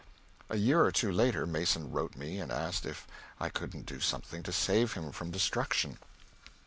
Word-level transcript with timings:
A 0.49 0.57
year 0.57 0.83
or 0.83 0.91
two 0.91 1.11
later 1.11 1.45
Mason 1.45 1.91
wrote 1.91 2.15
me 2.15 2.39
and 2.39 2.51
asked 2.51 2.85
me 2.85 2.89
if 2.89 3.05
I 3.39 3.49
couldn't 3.49 3.85
do 3.85 3.99
something 3.99 4.41
to 4.41 4.51
save 4.51 4.93
him 4.93 5.11
from 5.11 5.29
destruction. 5.29 5.99